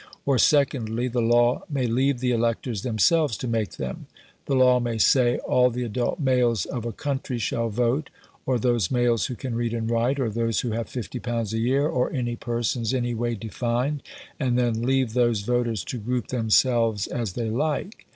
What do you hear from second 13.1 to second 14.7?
way defined, and